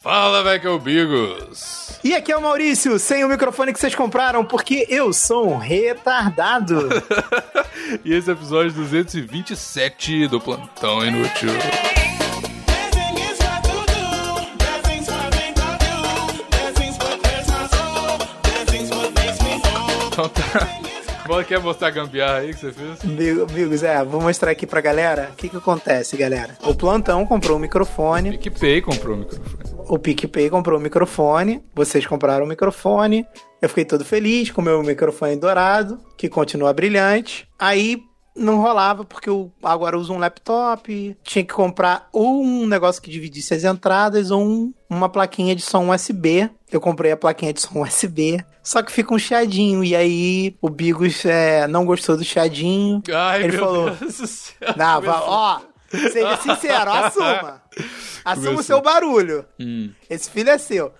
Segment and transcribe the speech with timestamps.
[0.00, 1.98] Fala, Michael Bigos!
[2.04, 5.58] E aqui é o Maurício, sem o microfone que vocês compraram, porque eu sou um
[5.58, 6.88] retardado.
[8.04, 11.48] e esse é o episódio 227 do Plantão Inútil.
[20.12, 20.78] Então tá.
[21.26, 23.00] Bola quer mostrar a gambiarra aí que você fez?
[23.50, 25.30] Amigos, é, vou mostrar aqui pra galera.
[25.32, 26.56] O que que acontece, galera?
[26.62, 28.30] O Plantão comprou um microfone.
[28.30, 29.67] O PicPay comprou um microfone.
[29.88, 31.64] O PicPay comprou um microfone.
[31.74, 33.26] Vocês compraram um microfone.
[33.60, 37.48] Eu fiquei todo feliz com o meu microfone dourado, que continua brilhante.
[37.58, 38.02] Aí
[38.36, 43.10] não rolava porque eu agora uso um laptop, tinha que comprar ou um negócio que
[43.10, 46.48] dividisse as entradas ou um, uma plaquinha de som USB.
[46.70, 49.82] Eu comprei a plaquinha de som USB, só que fica um chiadinho.
[49.82, 53.02] E aí o Bigos é, não gostou do chiadinho.
[53.12, 54.74] Ai, Ele meu falou: Deus do céu.
[54.76, 55.60] Não, ó,
[55.90, 57.62] seja sincero, assuma.
[58.24, 58.62] Assuma o Começou.
[58.62, 59.44] seu barulho.
[59.58, 59.90] Hum.
[60.08, 60.92] Esse filho é seu.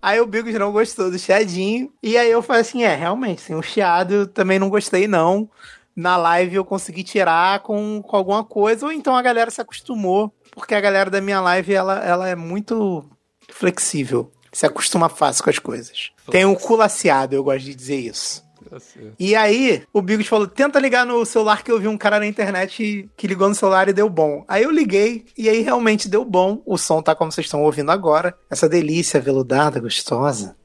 [0.00, 1.92] Aí o Bigos não gostou do chiadinho.
[2.02, 5.48] E aí eu falei assim: é, realmente, sem o chiado eu também não gostei, não.
[5.94, 10.30] Na live eu consegui tirar com, com alguma coisa, ou então a galera se acostumou,
[10.52, 13.08] porque a galera da minha live ela, ela é muito
[13.50, 14.30] flexível.
[14.52, 16.12] Se acostuma fácil com as coisas.
[16.30, 18.45] Tem um culaciado, eu gosto de dizer isso.
[18.68, 18.78] Tá.
[19.18, 22.26] E aí, o Bigos falou: tenta ligar no celular que eu vi um cara na
[22.26, 24.44] internet que ligou no celular e deu bom.
[24.48, 26.62] Aí eu liguei e aí realmente deu bom.
[26.66, 28.36] O som tá como vocês estão ouvindo agora.
[28.50, 30.56] Essa delícia veludada, gostosa.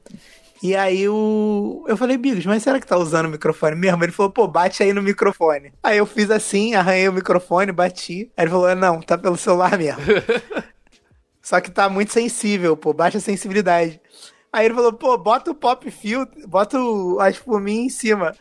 [0.62, 1.84] E aí o...
[1.88, 4.04] eu falei, Bigos, mas será que tá usando o microfone mesmo?
[4.04, 5.72] Ele falou, pô, bate aí no microfone.
[5.82, 8.30] Aí eu fiz assim, arranhei o microfone, bati.
[8.36, 10.00] Aí ele falou, não, tá pelo celular mesmo.
[11.42, 14.00] Só que tá muito sensível, pô, baixa sensibilidade.
[14.52, 18.36] Aí ele falou, pô, bota o pop filter, bota o, a espuminha em cima.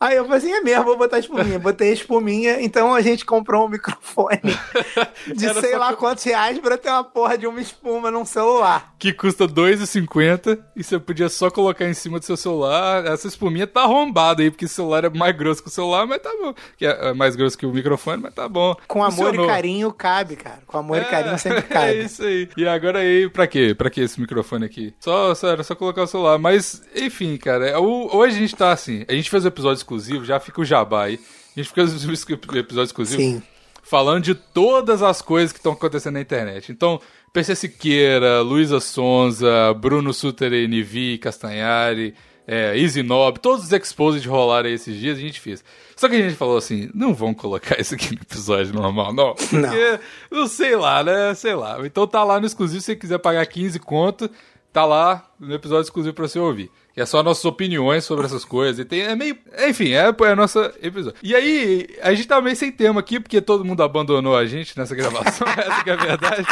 [0.00, 1.58] Aí eu falei assim, é mesmo, vou botar a espuminha.
[1.58, 4.40] Botei a espuminha, então a gente comprou um microfone
[5.36, 8.24] de Era sei lá que- quantos reais pra ter uma porra de uma espuma num
[8.24, 8.94] celular.
[8.98, 13.04] Que custa R$ 2,50 e você podia só colocar em cima do seu celular.
[13.06, 16.20] Essa espuminha tá arrombada aí, porque o celular é mais grosso que o celular, mas
[16.22, 16.54] tá bom.
[16.76, 18.74] Que é é mais grosso que o microfone, mas tá bom.
[18.88, 19.44] Com amor Funcionou.
[19.44, 20.60] e carinho cabe, cara.
[20.66, 21.98] Com amor e carinho sempre É cabe.
[22.04, 22.48] isso aí.
[22.56, 23.74] E agora aí, pra quê?
[23.76, 24.94] Pra que esse microfone aqui?
[25.00, 26.38] Só, só, era só colocar o celular.
[26.38, 29.04] Mas, enfim, cara, é, o- hoje a gente tá assim.
[29.08, 31.20] A gente fez um episódio exclusivo, já fica o jabá aí.
[31.56, 32.12] A gente fez um
[32.56, 33.42] episódio exclusivo Sim.
[33.82, 36.70] falando de todas as coisas que estão acontecendo na internet.
[36.70, 37.00] Então,
[37.32, 42.14] PC Siqueira, Luísa Sonza, Bruno Suter NV, Castanhari,
[42.46, 45.62] é, Easy Nob, todos os exposed rolaram aí esses dias, a gente fez.
[45.94, 49.34] Só que a gente falou assim, não vamos colocar isso aqui no episódio normal, não.
[49.34, 50.00] Porque,
[50.30, 51.34] não sei lá, né?
[51.34, 51.78] Sei lá.
[51.84, 54.30] Então tá lá no exclusivo, se você quiser pagar 15 conto,
[54.72, 56.70] tá lá no episódio exclusivo pra você ouvir.
[56.92, 58.78] Que é só nossas opiniões sobre essas coisas.
[58.78, 59.38] E tem, é meio.
[59.68, 61.18] Enfim, é, é a nossa episódio.
[61.22, 64.76] E aí, a gente tá meio sem tema aqui, porque todo mundo abandonou a gente
[64.76, 65.46] nessa gravação.
[65.56, 66.46] essa que é a verdade.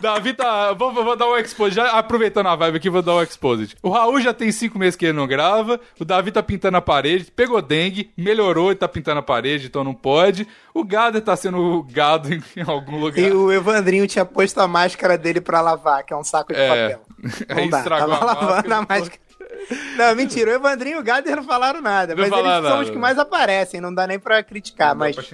[0.00, 0.72] Davi tá.
[0.72, 1.74] Vou, vou dar um exposit.
[1.76, 3.76] Já aproveitando a vibe aqui, vou dar um exposit.
[3.82, 5.80] O Raul já tem cinco meses que ele não grava.
[5.98, 7.30] O Davi tá pintando a parede.
[7.30, 10.46] Pegou dengue, melhorou e tá pintando a parede, então não pode.
[10.74, 13.18] O Gader tá sendo gado em, em algum lugar.
[13.20, 16.58] E o Evandrinho tinha posto a máscara dele pra lavar, que é um saco de
[16.60, 16.68] É.
[16.68, 17.02] papel.
[17.48, 18.76] Aí Não dá, estragou tava a lavando máscara.
[18.76, 19.22] a máscara.
[19.96, 22.80] Não, mentira, o Evandrinho e o Gader não falaram nada, Não mas eles são nada.
[22.80, 25.24] os que mais aparecem, não dá nem pra criticar, Não dá mas pra.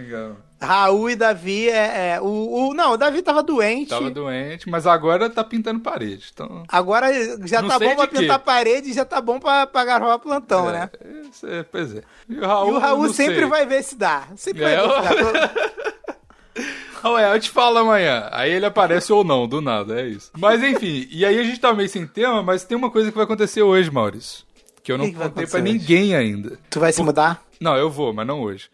[0.60, 3.90] Raul e Davi é, é, o, o- não, o Davi tava doente.
[3.90, 6.30] Tava doente, mas agora tá pintando parede.
[6.34, 6.64] Então.
[6.68, 7.06] Agora
[7.46, 8.18] já Não tá bom pra quê.
[8.18, 10.90] pintar parede, já tá bom pra, pra gravar plantão, né?
[11.00, 12.02] É, isso é, pois é.
[12.28, 13.46] E o Raul, E o Raul sempre sei.
[13.46, 14.24] vai ver se dá.
[14.36, 17.10] Sempre É, vai ver se dá.
[17.10, 18.28] Ué, eu te falo amanhã.
[18.32, 20.30] Aí ele aparece ou não, do nada, é isso.
[20.36, 23.16] Mas enfim, e aí a gente tá meio sem tema, mas tem uma coisa que
[23.16, 24.44] vai acontecer hoje, Maurício.
[24.82, 26.58] Que eu não que contei pra acontecer ninguém ainda.
[26.70, 27.42] Tu vai se mudar?
[27.60, 28.68] Não, eu vou, mas não hoje.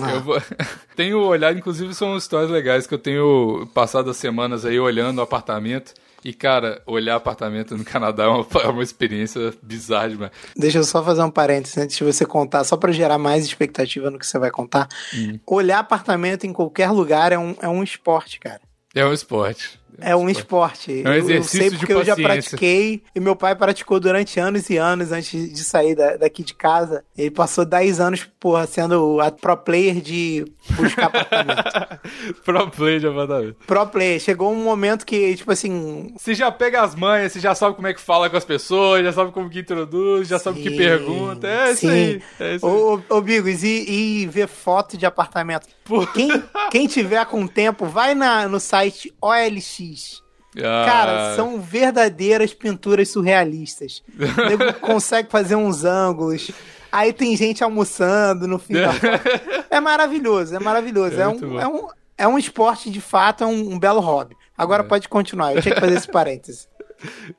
[0.00, 0.12] Ah.
[0.12, 0.42] Eu vou...
[0.96, 5.22] tenho olhado, inclusive são histórias legais que eu tenho passado as semanas aí olhando o
[5.22, 5.92] apartamento.
[6.24, 10.32] E, cara, olhar apartamento no Canadá é uma, é uma experiência bizarra demais.
[10.56, 14.10] Deixa eu só fazer um parênteses antes de você contar, só pra gerar mais expectativa
[14.10, 14.88] no que você vai contar.
[15.14, 15.38] Hum.
[15.46, 18.60] Olhar apartamento em qualquer lugar é um, é um esporte, cara.
[18.94, 19.80] É um esporte.
[20.00, 21.02] É um esporte.
[21.04, 24.40] É um Eu- exercício eu sei porque eu já pratiquei e meu pai praticou durante
[24.40, 27.04] anos e anos antes de sair da- daqui de casa.
[27.16, 32.02] Ele passou 10 anos, porra, sendo a pro player de buscar apartamento.
[32.44, 33.56] Pro play de apartamento.
[33.66, 34.20] pro player.
[34.20, 37.86] Chegou um momento que, tipo assim, Você já pega as manhas, você já sabe como
[37.86, 40.70] é que fala com as pessoas, já sabe como que introduz, já sabe o que
[40.70, 41.46] Sim, pergunta.
[41.46, 41.88] É isso sim.
[41.90, 42.22] aí.
[42.40, 42.72] É isso aí.
[42.72, 45.66] Ô, ô, ô, Bigos, e, e ver foto de apartamento.
[45.84, 46.06] Pô.
[46.08, 46.28] Quem,
[46.70, 49.81] quem tiver com tempo, vai na, no site OLX.
[50.58, 54.02] Ah, Cara, são verdadeiras pinturas surrealistas.
[54.18, 56.50] O nego consegue fazer uns ângulos.
[56.90, 58.72] Aí tem gente almoçando no foto.
[59.70, 61.18] É maravilhoso, é maravilhoso.
[61.18, 61.88] É É, um, é, um,
[62.18, 64.36] é um esporte de fato, é um, um belo hobby.
[64.58, 66.68] Agora pode continuar, eu tinha que fazer esse parêntese.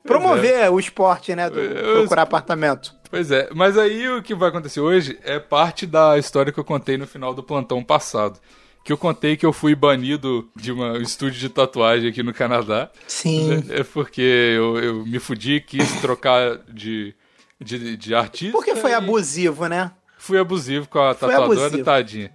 [0.02, 1.48] Promover o esporte, né?
[1.48, 2.92] Do Eu- procurar apartamento.
[3.10, 6.64] Pois é, mas aí o que vai acontecer hoje é parte da história que eu
[6.64, 8.40] contei no final do plantão passado.
[8.84, 12.34] Que eu contei que eu fui banido de uma- um estúdio de tatuagem aqui no
[12.34, 12.90] Canadá.
[13.06, 13.64] Sim.
[13.70, 17.14] É porque eu, eu me fudi, quis trocar de,
[17.58, 18.52] de, de artista.
[18.52, 19.90] Porque foi abusivo, né?
[20.18, 21.84] Fui abusivo com a tatuadora, abusivo.
[21.84, 22.30] tadinha.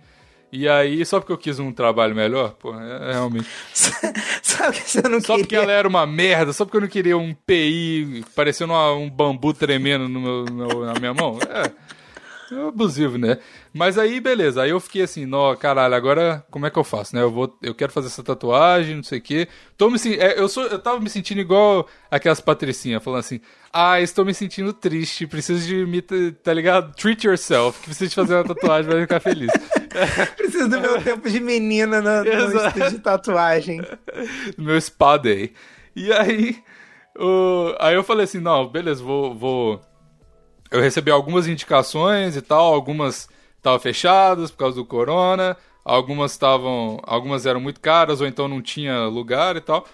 [0.51, 3.47] E aí, só porque eu quis um trabalho melhor, pô, é, é realmente.
[4.41, 5.63] Sabe que você não Só porque queria?
[5.63, 9.53] ela era uma merda, só porque eu não queria um PI parecendo uma- um bambu
[9.53, 11.37] tremendo no meu- no- na minha mão.
[11.47, 11.71] É, é
[12.67, 13.37] abusivo, né?
[13.73, 14.61] Mas aí, beleza.
[14.61, 17.21] Aí eu fiquei assim, nó, caralho, agora como é que eu faço, né?
[17.21, 19.47] Eu, vou, eu quero fazer essa tatuagem, não sei o quê.
[19.77, 23.39] Tô me, é, eu, sou, eu tava me sentindo igual aquelas patricinhas, falando assim,
[23.71, 26.93] ah, estou me sentindo triste, preciso de me, tá ligado?
[26.95, 29.51] Treat yourself, que preciso de fazer uma tatuagem pra ficar feliz.
[30.37, 33.81] Preciso do meu tempo de menina no, no de tatuagem.
[34.57, 35.51] meu spa day.
[35.95, 36.57] E aí,
[37.17, 39.81] o, aí eu falei assim, não, beleza, vou, vou...
[40.71, 43.27] Eu recebi algumas indicações e tal, algumas
[43.57, 48.61] estavam fechadas por causa do corona, algumas estavam, algumas eram muito caras ou então não
[48.61, 49.85] tinha lugar e tal.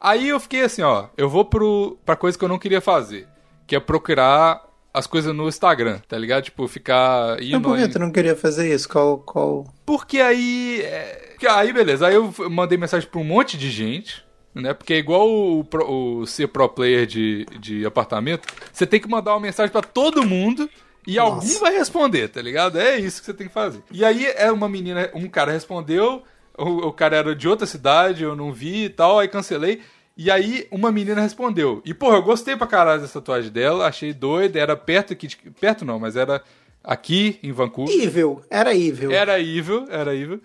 [0.00, 3.28] Aí eu fiquei assim, ó, eu vou pro, pra coisa que eu não queria fazer,
[3.66, 4.62] que é procurar
[4.92, 6.44] as coisas no Instagram, tá ligado?
[6.44, 8.88] Tipo, ficar Mas indo por que tu não queria fazer isso?
[8.88, 9.66] Qual, qual...
[9.84, 10.80] porque aí.
[10.82, 12.06] é, que Aí, beleza.
[12.06, 14.24] Aí eu mandei mensagem pra um monte de gente,
[14.54, 14.74] né?
[14.74, 18.48] Porque é igual o, o ser pro player de, de apartamento.
[18.72, 20.68] Você tem que mandar uma mensagem pra todo mundo.
[21.06, 21.34] E Nossa.
[21.34, 22.78] alguém vai responder, tá ligado?
[22.78, 23.82] É isso que você tem que fazer.
[23.90, 26.22] E aí é uma menina, um cara respondeu,
[26.58, 29.80] o, o cara era de outra cidade, eu não vi e tal, aí cancelei.
[30.16, 31.80] E aí uma menina respondeu.
[31.84, 35.36] E, porra, eu gostei pra caralho dessa tatuagem dela, achei doida, era perto aqui, de,
[35.36, 36.42] perto não, mas era
[36.84, 37.94] aqui em Vancouver.
[37.94, 38.42] Evil.
[38.50, 39.10] Era evil.
[39.10, 40.42] Era evil, era evil.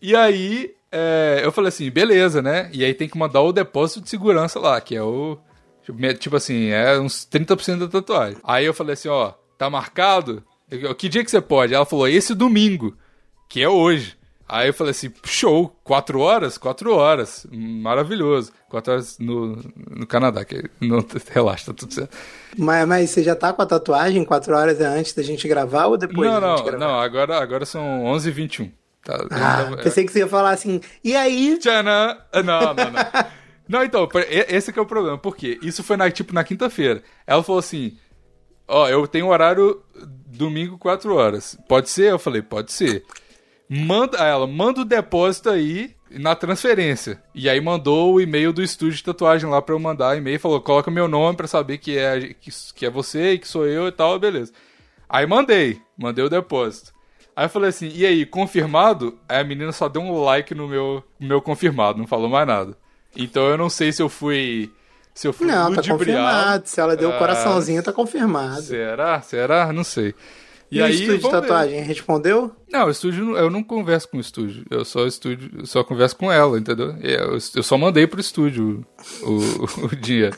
[0.00, 2.70] E aí, é, eu falei assim, beleza, né?
[2.72, 5.36] E aí tem que mandar o depósito de segurança lá, que é o.
[6.20, 8.38] Tipo assim, é uns 30% da tatuagem.
[8.44, 10.42] Aí eu falei assim, ó, tá marcado?
[10.70, 11.74] Eu, Que dia que você pode?
[11.74, 12.96] Ela falou, esse domingo,
[13.48, 14.16] que é hoje.
[14.48, 16.56] Aí eu falei assim, show, quatro horas?
[16.56, 18.52] Quatro horas, maravilhoso.
[18.68, 19.56] Quatro horas no,
[19.90, 22.16] no Canadá, que não, relaxa, tá tudo certo.
[22.56, 25.96] Mas, mas você já tá com a tatuagem quatro horas antes da gente gravar ou
[25.96, 26.86] depois não, da gente não, gravar?
[26.86, 28.70] não, agora, agora são 11h21.
[29.04, 31.58] Tá, Ah, ainda- pensei que você ia falar assim, e aí?
[31.58, 32.16] Tchanã!
[32.44, 33.34] Não, não, não.
[33.66, 35.16] Não, então, esse que é o problema.
[35.16, 35.58] Por quê?
[35.62, 37.02] Isso foi na, tipo, na quinta-feira.
[37.26, 37.96] Ela falou assim:
[38.68, 39.82] Ó, eu tenho horário
[40.26, 41.56] domingo, 4 horas.
[41.66, 42.10] Pode ser?
[42.12, 43.04] Eu falei, pode ser.
[43.68, 47.22] Manda, aí ela, manda o depósito aí na transferência.
[47.34, 50.38] E aí mandou o e-mail do estúdio de tatuagem lá pra eu mandar e-mail.
[50.38, 53.66] Falou, coloca meu nome pra saber que é, que, que é você e que sou
[53.66, 54.52] eu e tal, beleza.
[55.08, 56.92] Aí mandei, mandei o depósito.
[57.36, 59.18] Aí eu falei assim, e aí, confirmado?
[59.28, 62.46] Aí a menina só deu um like no meu, no meu confirmado, não falou mais
[62.46, 62.76] nada.
[63.16, 64.70] Então eu não sei se eu fui.
[65.12, 66.66] Se eu fui Não, tá confirmado.
[66.68, 68.62] Se ela deu o Ah, coraçãozinho, tá confirmado.
[68.62, 69.20] Será?
[69.20, 69.72] Será?
[69.72, 70.14] Não sei.
[70.70, 71.40] E, o estúdio de vamos ver.
[71.42, 72.50] tatuagem respondeu?
[72.68, 74.64] Não, o estúdio, eu não converso com o estúdio.
[74.68, 76.96] Eu só estúdio, eu só converso com ela, entendeu?
[77.00, 78.84] Eu, eu só mandei pro estúdio
[79.22, 80.36] o, o, o dinheiro.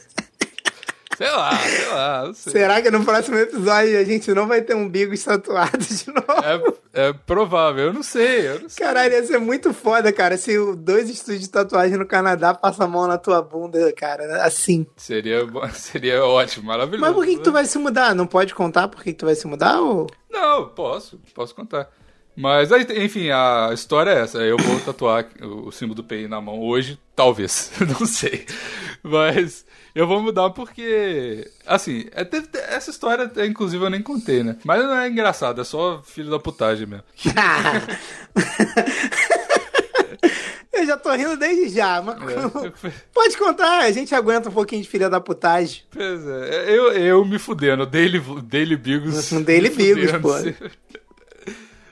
[1.17, 2.53] Sei lá, sei lá, não sei.
[2.53, 6.79] Será que no próximo episódio a gente não vai ter um Bigos tatuado de novo?
[6.93, 8.85] É, é provável, eu não sei, eu não sei.
[8.85, 12.89] Caralho, ia ser muito foda, cara, se dois estúdios de tatuagem no Canadá passam a
[12.89, 14.87] mão na tua bunda, cara, assim.
[14.95, 15.41] Seria,
[15.73, 17.01] seria ótimo, maravilhoso.
[17.01, 18.15] Mas por que, que tu vai se mudar?
[18.15, 19.81] Não pode contar por que, que tu vai se mudar?
[19.81, 20.07] Ou...
[20.31, 21.89] Não, posso, posso contar.
[22.37, 24.39] Mas, enfim, a história é essa.
[24.41, 28.45] Eu vou tatuar o símbolo do PI na mão hoje, talvez, não sei.
[29.03, 29.65] Mas
[29.97, 34.57] eu vou mudar porque, assim, é, teve- essa história, inclusive, eu nem contei, né?
[34.65, 37.05] Mas não é engraçado, é só filho da putagem mesmo.
[40.73, 42.93] Eu já tô rindo desde já, mas É.
[43.15, 45.81] pode contar, a gente aguenta um pouquinho de filha da putagem.
[45.91, 49.31] Pois é, eu, eu me fudendo, Daily, Daily Bigos.
[49.43, 50.35] Daily Bigos, pô.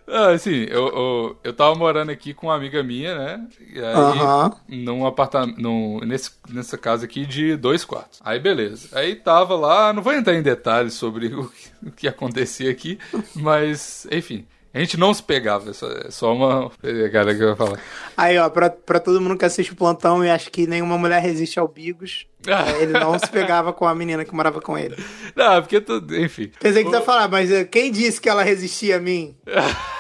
[0.07, 3.47] Ah, assim, eu, eu, eu tava morando aqui com uma amiga minha, né?
[3.73, 4.53] E aí, Aham.
[4.69, 8.21] num apartamento, num, nesse, nessa casa aqui de dois quartos.
[8.23, 8.89] Aí, beleza.
[8.93, 12.99] Aí tava lá, não vou entrar em detalhes sobre o, que- o que acontecia aqui,
[13.35, 14.47] mas, enfim.
[14.75, 16.69] A gente não se pegava, é só, é uma.
[17.13, 17.79] Cara, que eu ia falar.
[18.17, 21.23] Aí, ó, pra, pra todo mundo que assiste o plantão e acha que nenhuma mulher
[21.23, 24.97] resiste ao Bigos, é, ele não se pegava com a menina que morava com ele.
[25.37, 26.51] Não, porque, tu, enfim.
[26.59, 29.37] Pensei que tu ia falar, mas eh, quem disse que ela resistia a mim?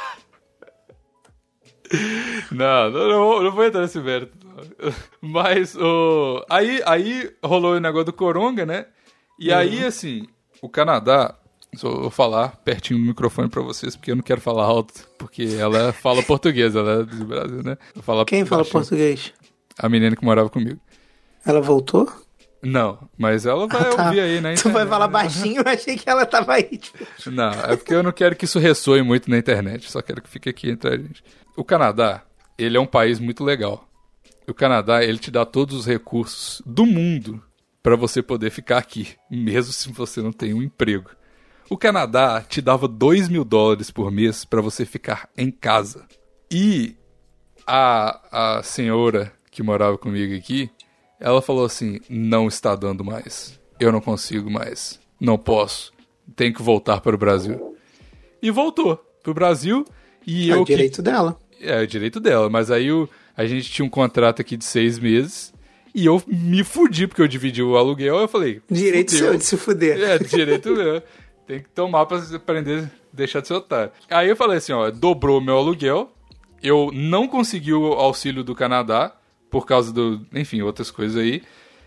[2.52, 4.36] Não, não, não vou, entrar nesse mérito.
[4.44, 4.92] não.
[5.20, 6.44] Mas o.
[6.48, 8.86] Aí, aí rolou o negócio do Coronga, né?
[9.38, 10.26] E aí, assim,
[10.62, 11.34] o Canadá.
[11.76, 15.56] Só vou falar pertinho do microfone pra vocês, porque eu não quero falar alto, porque
[15.58, 17.76] ela fala português, ela é do Brasil, né?
[18.28, 18.72] Quem fala baixinho.
[18.80, 19.32] português?
[19.76, 20.78] A menina que morava comigo.
[21.44, 22.08] Ela voltou?
[22.62, 24.04] Não, mas ela vai Ah, tá.
[24.06, 26.78] ouvir aí na Tu vai falar baixinho, eu achei que ela tava aí.
[26.78, 27.04] tipo.
[27.26, 30.28] Não, é porque eu não quero que isso ressoe muito na internet, só quero que
[30.30, 31.24] fique aqui entre a gente.
[31.56, 32.22] O Canadá,
[32.58, 33.88] ele é um país muito legal.
[34.46, 37.42] O Canadá, ele te dá todos os recursos do mundo
[37.82, 41.10] para você poder ficar aqui, mesmo se você não tem um emprego.
[41.70, 46.04] O Canadá te dava 2 mil dólares por mês para você ficar em casa.
[46.50, 46.94] E
[47.66, 50.70] a, a senhora que morava comigo aqui,
[51.18, 53.58] ela falou assim: não está dando mais.
[53.80, 55.00] Eu não consigo mais.
[55.18, 55.92] Não posso.
[56.36, 57.76] Tenho que voltar para o Brasil.
[58.42, 59.84] E voltou para o Brasil.
[60.26, 61.38] E É eu o que- direito dela.
[61.64, 64.98] É, o direito dela, mas aí o, a gente tinha um contrato aqui de seis
[64.98, 65.52] meses
[65.94, 68.18] e eu me fudi porque eu dividi o aluguel.
[68.18, 69.28] Eu falei, Direito fudeu.
[69.28, 70.00] seu de se fuder.
[70.00, 71.02] É, direito meu.
[71.46, 73.92] Tem que tomar pra aprender, deixar de ser otário.
[74.10, 76.10] Aí eu falei assim, ó, dobrou meu aluguel,
[76.62, 79.14] eu não consegui o auxílio do Canadá,
[79.50, 81.42] por causa do, enfim, outras coisas aí.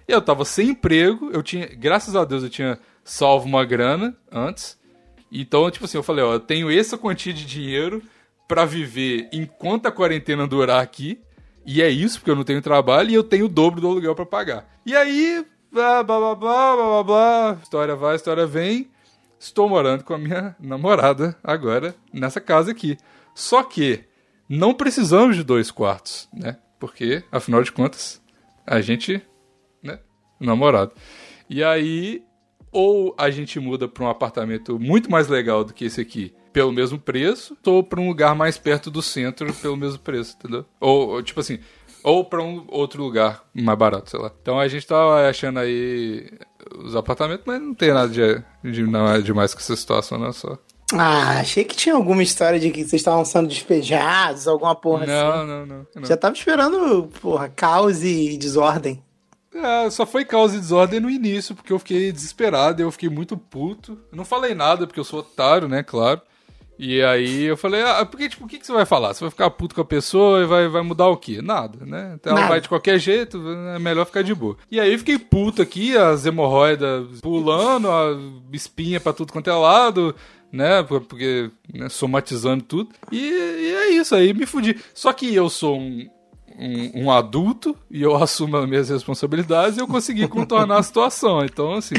[0.07, 4.77] Eu tava sem emprego, eu tinha, graças a Deus eu tinha salvo uma grana antes.
[5.29, 8.01] Então, tipo assim, eu falei, ó, eu tenho essa quantia de dinheiro
[8.47, 11.19] pra viver enquanto a quarentena durar aqui.
[11.65, 14.15] E é isso, porque eu não tenho trabalho e eu tenho o dobro do aluguel
[14.15, 14.65] pra pagar.
[14.85, 18.89] E aí, blá, blá, blá, blá, blá, blá, história vai, história vem.
[19.37, 22.97] Estou morando com a minha namorada agora nessa casa aqui.
[23.35, 24.03] Só que
[24.47, 26.57] não precisamos de dois quartos, né?
[26.79, 28.21] Porque, afinal de contas,
[28.65, 29.21] a gente,
[29.83, 29.99] né?
[30.39, 30.93] Namorado.
[31.49, 32.23] E aí,
[32.71, 36.71] ou a gente muda para um apartamento muito mais legal do que esse aqui, pelo
[36.71, 40.65] mesmo preço, ou para um lugar mais perto do centro pelo mesmo preço, entendeu?
[40.79, 41.59] Ou, ou, tipo assim,
[42.03, 44.31] ou para um outro lugar mais barato, sei lá.
[44.41, 46.31] Então a gente tava achando aí
[46.83, 50.57] os apartamentos, mas não tem nada de, de nada demais com essa situação, não, só.
[50.93, 55.31] Ah, achei que tinha alguma história de que vocês estavam sendo despejados, alguma porra Não,
[55.31, 55.47] assim.
[55.47, 56.05] não, não, não.
[56.05, 59.03] Já tava esperando, porra, caos e desordem.
[59.53, 63.35] É, só foi causa de desordem no início, porque eu fiquei desesperado, eu fiquei muito
[63.35, 63.97] puto.
[64.11, 66.21] Eu não falei nada, porque eu sou otário, né, claro.
[66.79, 69.13] E aí eu falei, ah, porque, tipo, o que, que você vai falar?
[69.13, 71.41] Você vai ficar puto com a pessoa e vai, vai mudar o quê?
[71.41, 72.13] Nada, né?
[72.15, 72.53] Então ela Nada.
[72.53, 73.41] vai de qualquer jeito,
[73.75, 74.57] é melhor ficar de boa.
[74.69, 78.15] E aí eu fiquei puto aqui, as hemorroidas pulando, a
[78.53, 80.15] espinha pra tudo quanto é lado,
[80.51, 80.83] né?
[80.83, 82.91] Porque, né, somatizando tudo.
[83.11, 84.79] E, e é isso, aí me fudi.
[84.93, 86.07] Só que eu sou um,
[86.57, 91.43] um, um adulto e eu assumo as minhas responsabilidades e eu consegui contornar a situação.
[91.43, 91.95] Então, assim,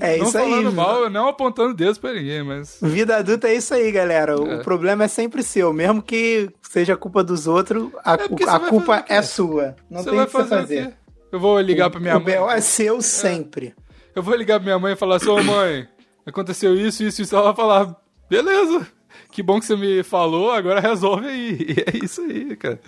[0.00, 0.50] É não isso aí.
[0.50, 2.78] falando mal, não apontando dedos pra ninguém, mas.
[2.80, 4.40] Vida adulta é isso aí, galera.
[4.40, 4.62] O É.
[4.62, 5.72] problema é sempre seu.
[5.72, 9.76] Mesmo que seja culpa dos outros, a, porque a culpa o é sua.
[9.90, 10.86] Não você tem o que fazer, fazer.
[10.88, 10.92] o?
[11.32, 12.34] Eu vou ligar pra minha o mãe.
[12.34, 12.50] B.O.
[12.50, 13.74] é seu sempre.
[14.14, 15.86] Eu vou ligar pra minha mãe e falar ô mãe,
[16.26, 17.34] aconteceu isso, isso, isso.
[17.34, 17.96] Ela vai falar,
[18.28, 18.86] beleza,
[19.30, 21.58] que bom que você me falou, agora resolve aí.
[21.68, 22.78] E é isso aí, cara.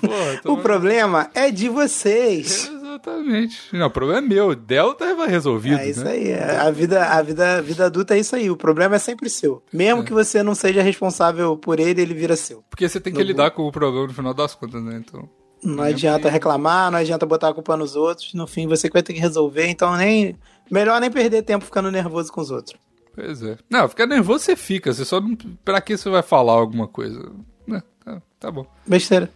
[0.00, 2.70] Porra, então- O problema é de vocês.
[2.96, 3.76] Exatamente.
[3.76, 4.54] Não, o problema é meu.
[4.54, 6.12] Dela tá resolvido, É isso né?
[6.12, 6.30] aí.
[6.30, 6.56] é.
[6.56, 8.50] A vida, a vida, a vida adulta é isso aí.
[8.50, 9.62] O problema é sempre seu.
[9.72, 12.62] Mesmo que você não seja responsável por ele, ele vira seu.
[12.70, 15.02] Porque você tem que lidar com o problema no final das contas, né?
[15.04, 15.28] Então.
[15.62, 18.34] Não adianta reclamar, não adianta botar a culpa nos outros.
[18.34, 19.66] No fim, você que vai ter que resolver.
[19.68, 20.36] Então, nem
[20.70, 22.78] melhor nem perder tempo ficando nervoso com os outros.
[23.14, 23.56] Pois é.
[23.70, 24.92] Não, ficar nervoso você fica.
[24.92, 25.34] Você só não.
[25.64, 27.32] Pra que você vai falar alguma coisa?
[27.66, 27.82] Né?
[28.04, 28.66] Tá, tá bom.
[28.86, 29.30] Besteira.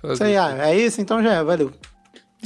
[0.00, 1.00] Fazer Isso aí, ah, é isso?
[1.00, 1.72] Então já é, valeu.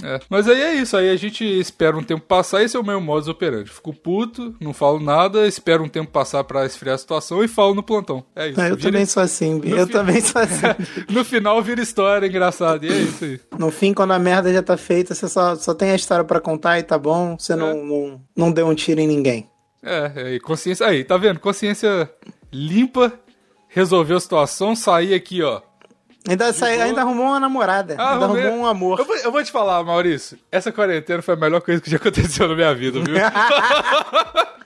[0.02, 0.20] É.
[0.28, 3.00] Mas aí é isso, aí a gente espera um tempo passar, esse é o meu
[3.00, 3.70] modus operandi.
[3.70, 7.74] Fico puto, não falo nada, espero um tempo passar pra esfriar a situação e falo
[7.74, 8.24] no plantão.
[8.36, 8.60] É isso.
[8.60, 10.66] Ah, eu Vira- também sou assim, eu fim- também sou assim.
[11.10, 13.40] no final vira história engraçada, e é isso aí.
[13.58, 16.40] No fim, quando a merda já tá feita, você só, só tem a história pra
[16.40, 19.48] contar e tá bom, você não, não, não deu um tiro em ninguém.
[19.82, 20.86] É, é, e consciência.
[20.86, 21.38] Aí, tá vendo?
[21.40, 22.10] Consciência
[22.52, 23.12] limpa,
[23.68, 25.60] resolveu a situação, saí aqui, ó.
[26.28, 28.46] Ainda, ainda arrumou uma namorada, Ah, ainda ver.
[28.46, 28.98] arrumou um amor.
[28.98, 31.96] Eu vou, eu vou te falar, Maurício, essa quarentena foi a melhor coisa que já
[31.98, 33.14] aconteceu na minha vida, viu?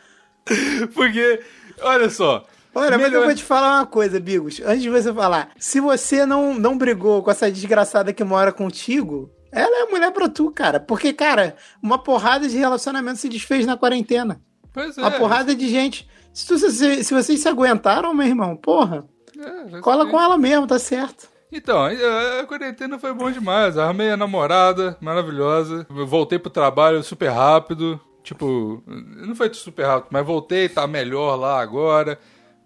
[0.95, 1.40] Porque,
[1.83, 2.45] olha só.
[2.75, 4.61] Olha, mas eu melhor- vou te falar uma coisa, Bigos.
[4.64, 9.31] Antes de você falar, se você não, não brigou com essa desgraçada que mora contigo,
[9.52, 10.81] ela é mulher pra tu, cara.
[10.81, 14.40] Porque, cara, uma porrada de relacionamento se desfez na quarentena.
[14.73, 15.00] Pois é.
[15.02, 16.09] Uma porrada de gente.
[16.33, 19.04] Se, tu- se, se vocês se aguentaram, meu irmão, porra,
[19.38, 21.28] é, cola com ela mesmo, tá certo.
[21.52, 23.76] Então, a a quarentena foi bom demais.
[23.76, 25.87] Arrumei a namorada, maravilhosa.
[25.90, 28.00] Voltei pro trabalho super rápido.
[28.23, 32.18] Tipo, não foi super rápido, mas voltei, tá melhor lá agora.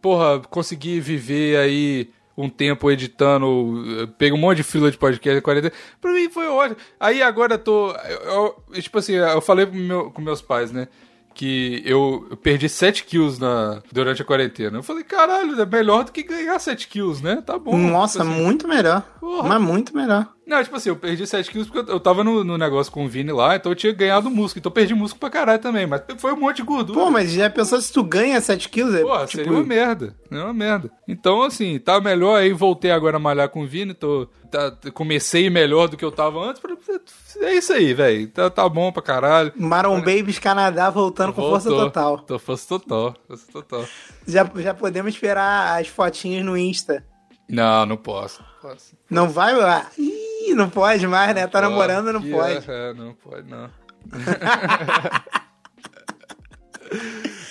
[0.02, 4.09] Porra, consegui viver aí um tempo editando.
[4.19, 5.73] Peguei um monte de fila de podcast, quarentena.
[6.00, 6.76] Pra mim foi ótimo.
[7.00, 7.90] Aí agora eu tô.
[7.90, 10.87] eu- eu- tipo assim, eu falei pro meu- com meus pais, né?
[11.37, 14.78] Que eu, eu perdi 7 kills na, durante a quarentena.
[14.78, 17.43] Eu falei, caralho, é melhor do que ganhar 7 kills, né?
[17.45, 17.76] Tá bom.
[17.76, 19.02] Nossa, assim, muito melhor.
[19.21, 19.50] Porra.
[19.50, 20.33] Mas muito melhor.
[20.47, 23.09] Não, tipo assim, eu perdi 7 quilos porque eu, tava no, no negócio com o
[23.09, 24.61] Vini lá, então eu tinha ganhado músculo.
[24.61, 27.00] Então eu perdi músculo pra caralho também, mas foi um monte de gordura.
[27.00, 28.95] Pô, mas já pensou se tu ganha 7 quilos?
[28.95, 30.15] É, Pô, tipo, seria uma merda.
[30.29, 30.91] Seria uma merda.
[31.09, 35.50] Então, assim, tá melhor aí, voltei agora a malhar com o Vini, tô, tá, comecei
[35.50, 36.62] melhor do que eu tava antes.
[37.41, 38.29] É isso aí, velho.
[38.29, 39.53] Tá, tá bom pra caralho.
[39.57, 41.87] Maron Babies Canadá voltando com força Voltou.
[41.87, 42.19] total.
[42.19, 43.85] Tô força total, força total.
[44.26, 47.05] Já, já podemos esperar as fotinhas no Insta.
[47.49, 48.41] Não, não posso.
[48.41, 48.97] Não posso.
[49.11, 49.87] Não vai lá?
[49.99, 51.47] Ih, não pode mais, né?
[51.47, 52.71] Tá namorando, não pode.
[52.71, 53.71] É, é, não pode não.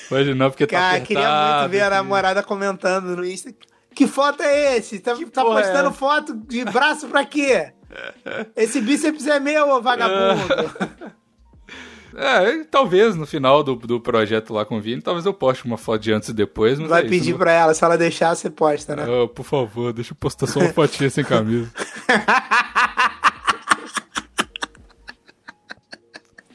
[0.09, 1.59] pode não, porque Cara, tá queria apertado.
[1.59, 3.53] muito ver a namorada comentando no Insta.
[3.93, 4.99] Que foto é esse?
[4.99, 5.91] Tá, tá é postando essa?
[5.91, 7.71] foto de braço pra quê?
[8.55, 11.15] Esse bíceps é meu, ô vagabundo.
[12.17, 15.77] É, talvez no final do, do projeto lá com o Vini, talvez eu poste uma
[15.77, 16.79] foto de antes e depois.
[16.79, 19.03] Vai é pedir não- pra ela, se ela deixar, você posta, né?
[19.03, 21.69] Ah, por favor, deixa eu postar só uma fotinha sem camisa.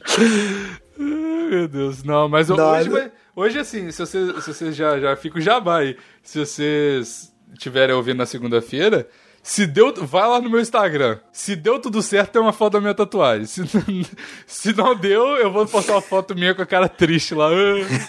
[0.97, 2.49] Meu Deus, não, mas
[2.79, 6.39] hoje, vai- hoje assim, se vocês, se vocês já, já fica o jabá aí, se
[6.39, 9.07] vocês estiverem ouvindo na segunda-feira,
[9.43, 11.17] se deu, vai lá no meu Instagram.
[11.31, 13.45] Se deu tudo certo, tem uma foto da minha tatuagem.
[13.45, 14.05] Se, não-
[14.45, 17.49] se não deu, eu vou postar uma foto minha com a cara triste lá,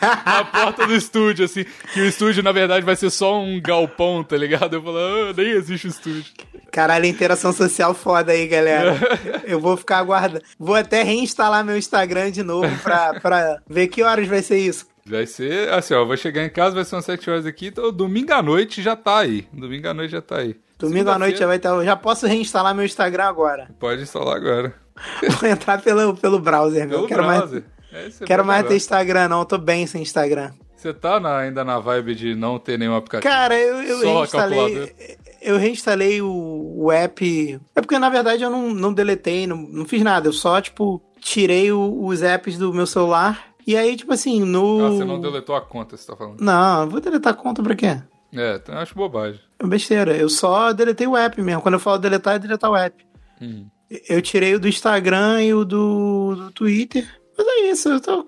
[0.00, 3.60] ah, na porta do estúdio, assim, que o estúdio, na verdade, vai ser só um
[3.60, 4.74] galpão, tá ligado?
[4.74, 6.24] Eu falo, ah, nem existe o estúdio.
[6.70, 8.96] Caralho, interação social foda aí, galera.
[9.44, 10.42] Eu vou ficar aguardando.
[10.58, 14.86] Vou até reinstalar meu Instagram de novo pra, pra ver que horas vai ser isso.
[15.04, 17.66] Vai ser, assim, ó, eu vou chegar em casa, vai ser umas 7 horas aqui,
[17.66, 19.46] então domingo à noite já tá aí.
[19.52, 20.54] Domingo à noite já tá aí.
[20.88, 21.82] Domingo à noite já vai estar.
[21.84, 23.68] Já posso reinstalar meu Instagram agora.
[23.78, 24.74] Pode instalar agora.
[25.40, 26.98] Vou entrar pelo, pelo browser, meu.
[26.98, 27.64] Pelo Quero mais, browser.
[27.92, 29.40] É, você quero mais ter Instagram, não.
[29.40, 30.50] Eu tô bem sem Instagram.
[30.76, 33.32] Você tá na- ainda na vibe de não ter nenhum aplicativo?
[33.32, 34.92] Cara, eu, eu Só reinstalei.
[35.40, 37.60] Eu reinstalei o, o app.
[37.74, 40.28] É porque, na verdade, eu não, não deletei, não, não fiz nada.
[40.28, 43.46] Eu só, tipo, tirei o- os apps do meu celular.
[43.66, 44.84] E aí, tipo assim, no.
[44.84, 46.40] Ah, você não deletou a conta, você tá falando.
[46.40, 47.96] Não, eu vou deletar a conta pra quê?
[48.34, 49.38] É, então eu acho bobagem.
[49.62, 50.16] É besteira.
[50.16, 51.62] Eu só deletei o app mesmo.
[51.62, 53.04] Quando eu falo deletar, é deletar o app.
[53.40, 53.66] Hum.
[54.08, 57.06] Eu tirei o do Instagram e o do, do Twitter.
[57.36, 58.26] Mas é isso, eu tô.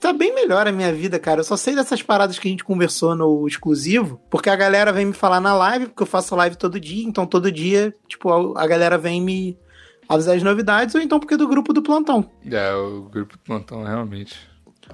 [0.00, 1.40] Tá bem melhor a minha vida, cara.
[1.40, 5.06] Eu só sei dessas paradas que a gente conversou no exclusivo, porque a galera vem
[5.06, 8.64] me falar na live, porque eu faço live todo dia, então todo dia, tipo, a
[8.64, 9.56] a galera vem me
[10.08, 12.28] avisar as novidades, ou então porque é do grupo do plantão.
[12.50, 14.36] É, o grupo do plantão realmente.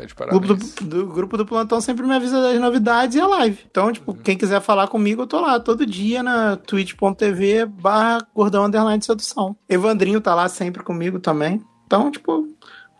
[0.00, 0.74] Tá de O grupo parabéns.
[0.74, 3.58] do, do grupo do plantão sempre me avisa das novidades e a live.
[3.70, 8.64] Então, tipo, quem quiser falar comigo, eu tô lá todo dia na twitch.tv barra gordão
[8.64, 9.56] underline sedução.
[9.68, 11.62] Evandrinho tá lá sempre comigo também.
[11.86, 12.48] Então, tipo,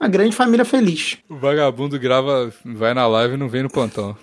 [0.00, 1.18] uma grande família feliz.
[1.28, 4.16] O vagabundo grava, vai na live e não vem no plantão.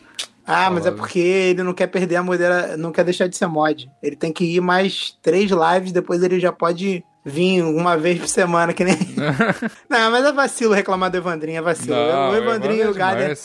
[0.46, 2.78] Ah, mas é porque ele não quer perder a modera...
[2.78, 3.90] não quer deixar de ser mod.
[4.02, 8.28] Ele tem que ir mais três lives, depois ele já pode vir uma vez por
[8.28, 8.96] semana, que nem.
[9.90, 11.96] não, mas é vacilo reclamar do Evandrinho, é vacilo.
[11.96, 13.38] Não, o Evandrinho e o é Gader.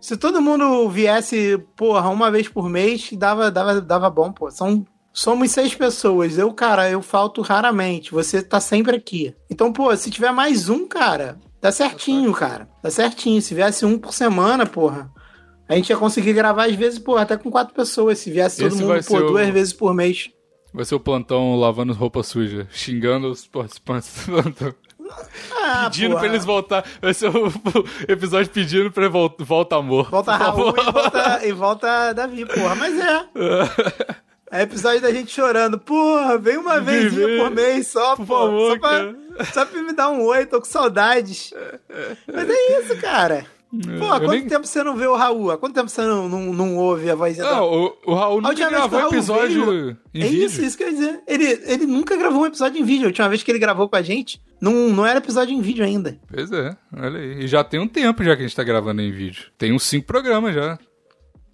[0.00, 4.50] Se todo mundo viesse, porra, uma vez por mês, dava, dava, dava bom, pô.
[4.50, 6.38] São, somos seis pessoas.
[6.38, 8.10] Eu, cara, eu falto raramente.
[8.10, 9.34] Você tá sempre aqui.
[9.50, 12.66] Então, pô, se tiver mais um, cara, dá certinho, cara.
[12.82, 13.42] Dá certinho.
[13.42, 15.10] Se viesse um por semana, porra.
[15.68, 18.18] A gente ia conseguir gravar às vezes, pô, até com quatro pessoas.
[18.18, 20.30] Se viesse todo Esse mundo, pô, ser o- duas vezes por mês.
[20.72, 24.74] Vai ser o plantão lavando roupa suja, xingando os participantes do plantão.
[25.52, 26.20] Ah, pedindo porra.
[26.20, 26.84] pra eles voltar.
[27.02, 27.52] Vai ser o,
[28.08, 30.08] episódio pedindo pra volta, volta amor.
[30.10, 32.74] Volta Raul e volta, e volta Davi, porra.
[32.76, 34.20] Mas é.
[34.52, 35.78] É episódio da gente chorando.
[35.78, 38.36] Porra, vem uma vez por mês só, Por pô.
[38.36, 41.54] favor, só, pra, só pra me dar um oi, tô com saudades.
[42.26, 43.46] Mas é isso, cara.
[43.98, 45.52] Pô, há quanto nem- tempo você não vê o Raul?
[45.52, 47.52] Há quanto tempo você não, não, não ouve a vozinha da...
[47.56, 50.44] Não, o, o Raul nunca gravou Raul episódio veio- em é vídeo.
[50.46, 51.20] isso, isso que eu ia dizer.
[51.26, 53.04] Ele, ele nunca gravou um episódio em vídeo.
[53.04, 55.84] A última vez que ele gravou com a gente, não, não era episódio em vídeo
[55.84, 56.18] ainda.
[56.28, 57.44] Pois é, olha aí.
[57.44, 59.44] E já tem um tempo já que a gente tá gravando em vídeo.
[59.56, 60.76] Tem uns cinco programas já.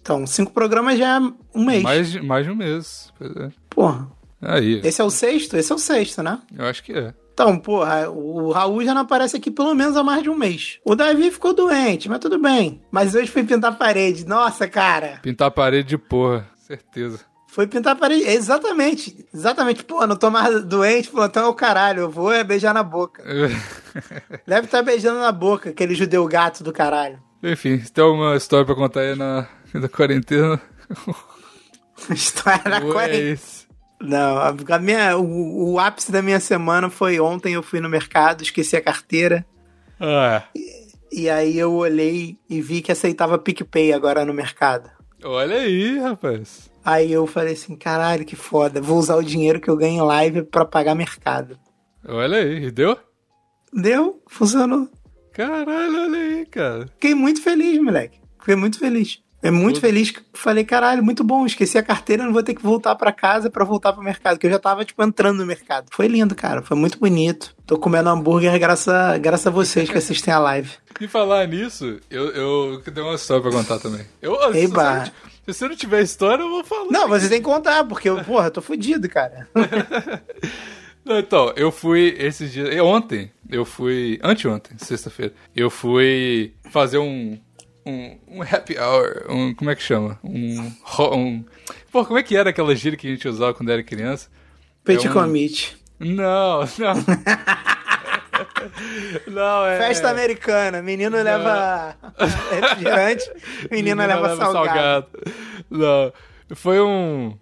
[0.01, 1.19] Então, cinco programas já é
[1.53, 1.83] um mês.
[1.83, 3.11] Mais, de- mais de um mês.
[3.19, 3.49] Pois é.
[3.69, 4.09] Porra,
[4.41, 5.57] Aí, esse é o sexto?
[5.57, 6.39] Esse é o sexto, né?
[6.57, 7.13] eu acho que é.
[7.37, 10.79] Então, porra, o Raul já não aparece aqui pelo menos há mais de um mês.
[10.83, 12.81] O Davi ficou doente, mas tudo bem.
[12.89, 14.25] Mas hoje foi pintar a parede.
[14.25, 15.19] Nossa, cara.
[15.21, 17.19] Pintar a parede de porra, certeza.
[17.45, 18.23] Foi pintar a parede.
[18.23, 19.23] Exatamente.
[19.31, 19.83] Exatamente.
[19.83, 21.99] Pô, não tô mais doente, plantão é o caralho.
[21.99, 23.23] Eu vou é beijar na boca.
[24.47, 27.21] Deve estar beijando na boca, aquele judeu gato do caralho.
[27.43, 30.59] Enfim, se tem alguma história pra contar aí na, na quarentena,
[32.09, 33.66] História da é quarentena.
[33.99, 37.53] Não, a minha, o, o ápice da minha semana foi ontem.
[37.53, 39.45] Eu fui no mercado, esqueci a carteira.
[39.99, 40.43] Ah,
[41.11, 44.89] E aí eu olhei e vi que aceitava PicPay agora no mercado.
[45.23, 46.69] olha aí, rapaz.
[46.85, 48.79] Aí eu falei assim, caralho, que foda.
[48.79, 51.57] Vou usar o dinheiro que eu ganho em live pra pagar mercado.
[52.07, 52.97] Olha aí, deu?
[53.73, 54.87] Deu, funcionou.
[55.33, 56.87] Caralho, olha aí, cara.
[56.87, 58.19] Fiquei muito feliz, moleque.
[58.39, 59.21] Fiquei muito feliz.
[59.41, 59.81] É muito Tudo.
[59.85, 61.45] feliz que falei, caralho, muito bom.
[61.45, 64.47] Esqueci a carteira, não vou ter que voltar pra casa pra voltar pro mercado, que
[64.47, 65.87] eu já tava, tipo, entrando no mercado.
[65.91, 66.61] Foi lindo, cara.
[66.63, 67.55] Foi muito bonito.
[67.65, 70.71] Tô comendo hambúrguer graças a, graças a vocês que assistem a live.
[70.99, 74.03] E falar nisso, eu, eu tenho uma história pra contar também.
[74.19, 74.95] Eu, se, Eba.
[74.95, 75.11] não, se
[75.53, 76.89] você não tiver história, eu vou falar.
[76.89, 79.47] Não, você tem que contar, porque, eu, porra, eu tô fudido, cara.
[81.05, 82.81] Não, Então, eu fui esses dias.
[82.81, 84.19] Ontem, eu fui.
[84.21, 85.33] Anteontem, sexta-feira.
[85.55, 87.39] Eu fui fazer um.
[87.87, 89.25] Um, um happy hour.
[89.29, 90.19] Um, como é que chama?
[90.23, 90.71] Um,
[91.13, 91.45] um.
[91.91, 94.29] Pô, como é que era aquela gíria que a gente usava quando era criança?
[94.83, 95.77] Petit É um- commit.
[95.99, 96.93] Não, não.
[99.33, 99.77] não, é.
[99.79, 100.81] Festa americana.
[100.81, 101.95] Menino leva
[102.49, 103.31] refrigerante,
[103.71, 105.07] menina, leva, salgado.
[105.69, 106.11] Não,
[106.55, 107.37] foi um.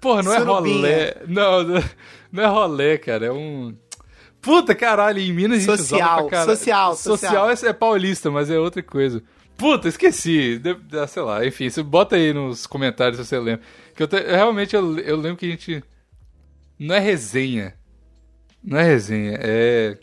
[0.00, 0.76] Porra, não é Surubinha.
[0.76, 1.14] rolê.
[1.26, 1.84] Não, não-
[2.32, 3.26] não é rolê, cara.
[3.26, 3.74] É um.
[4.40, 6.56] Puta caralho, em Minas a gente Social, pra caralho.
[6.56, 9.20] social, Social é, é paulista, mas é outra coisa.
[9.56, 10.58] Puta, esqueci.
[10.58, 13.64] De- de- sei lá, enfim, você bota aí nos comentários se você lembra.
[13.94, 15.82] Que eu, te- realmente eu, eu lembro que a gente.
[16.78, 17.74] Não é resenha.
[18.62, 19.96] Não é resenha, é.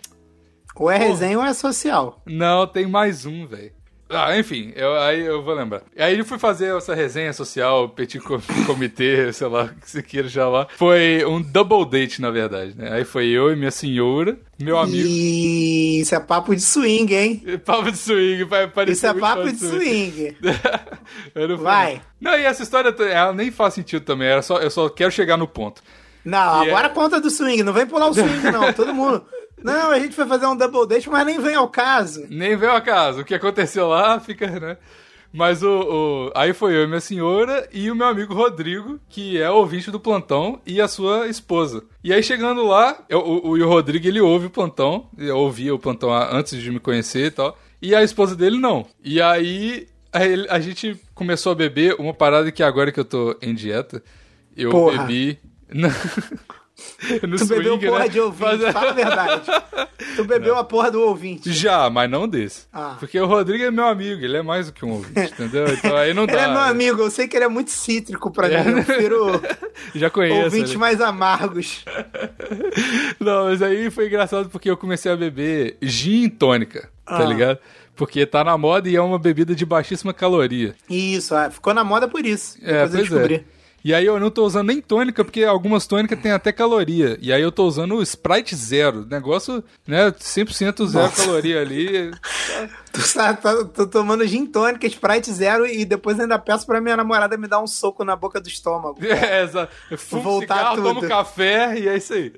[0.75, 2.21] Ou é resenha ou é social.
[2.25, 3.71] Não, tem mais um, velho.
[4.13, 5.81] Ah, enfim, eu, aí eu vou lembrar.
[5.97, 10.01] Aí eu fui fazer essa resenha social, petit co- comitê, sei lá, o que você
[10.03, 10.67] queira já lá.
[10.77, 12.91] Foi um double date, na verdade, né?
[12.93, 15.07] Aí foi eu e minha senhora, meu amigo.
[15.07, 17.43] E isso é papo de swing, hein?
[17.65, 20.37] Papo de swing, vai parecer Isso é papo de swing.
[21.35, 22.01] Não fui, Vai.
[22.21, 22.31] Não.
[22.31, 25.37] Não, e essa história, ela nem faz sentido também, era só, eu só quero chegar
[25.37, 25.81] no ponto.
[26.25, 27.63] Não, E agora é- conta do swing.
[27.63, 28.71] Não vem pular o swing, não.
[28.71, 29.25] Todo mundo.
[29.63, 32.25] Não, a gente foi fazer um double date, mas nem vem ao caso.
[32.29, 33.21] Nem veio a casa.
[33.21, 34.77] O que aconteceu lá fica, né?
[35.31, 35.67] Mas o,
[36.27, 39.89] o- Aí foi eu e minha senhora e o meu amigo Rodrigo, que é ouvinte
[39.89, 41.83] do plantão, e a sua esposa.
[42.03, 45.79] E aí chegando lá, eu- o, o, Rodrigo ele ouve o plantão, eu ouvia o
[45.79, 47.57] plantão antes de me conhecer e tal.
[47.81, 48.85] E a esposa dele não.
[49.03, 53.35] E aí a, a gente começou a beber uma parada que agora que eu tô
[53.41, 54.03] em dieta,
[54.55, 54.99] eu Porra.
[55.03, 55.39] bebi.
[57.27, 58.07] No, Tu bebeu swing, porra né?
[58.07, 59.41] de ouvinte, Mas- fala a verdade.
[60.15, 61.51] Tu bebeu a porra do ouvinte.
[61.53, 62.65] Já, mas não desse.
[62.73, 62.95] Ah.
[62.99, 65.67] Porque o Rodrigo é meu amigo, ele é mais do que um ouvinte, entendeu?
[65.67, 66.33] Então aí não dá.
[66.33, 68.63] Ele é meu amigo, eu sei que ele é muito cítrico pra É.
[68.63, 68.79] mim.
[68.79, 69.41] Eu prefiro
[69.93, 70.45] Já conheço.
[70.45, 70.79] ouvintes ele.
[70.79, 71.85] mais amargos.
[73.19, 77.25] Não, mas aí foi engraçado porque eu comecei a beber gin tônica, tá Ah.
[77.25, 77.59] ligado?
[77.95, 80.73] Porque tá na moda e é uma bebida de baixíssima caloria.
[80.89, 82.57] Isso, é, ficou na moda por isso.
[82.63, 83.35] É, Depois eu pois descobri.
[83.35, 83.52] é.
[83.83, 87.17] E aí eu não tô usando nem tônica, porque algumas tônicas têm até caloria.
[87.21, 89.05] E aí eu tô usando o Sprite Zero.
[89.05, 91.25] Negócio, né, 100% zero Nossa.
[91.25, 92.11] caloria ali.
[92.93, 96.95] Tu tá, tá- tô tomando gin tônica, Sprite zero e depois ainda peço pra minha
[96.95, 98.99] namorada me dar um soco na boca do estômago.
[99.03, 99.73] É, exato.
[99.89, 100.87] Eu fumo Voltar cigarro, tudo.
[100.93, 102.31] tomo café e é isso aí.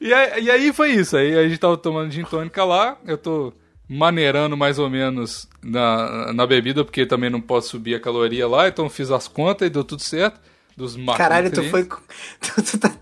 [0.00, 0.42] E, aí.
[0.44, 1.16] e aí foi isso.
[1.16, 2.98] Aí a gente tava tomando gin tônica lá.
[3.06, 3.52] Eu tô
[3.88, 8.68] maneirando mais ou menos na, na bebida, porque também não posso subir a caloria lá.
[8.68, 10.40] Então fiz as contas e deu tudo certo.
[10.76, 11.88] Dos Caralho, tu foi.
[12.38, 12.92] Tu, tu tá,